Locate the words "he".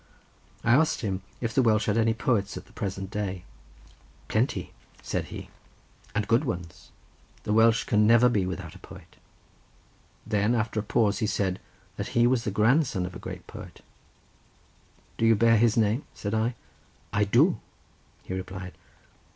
5.25-5.51, 11.19-11.27, 12.17-12.25, 18.23-18.33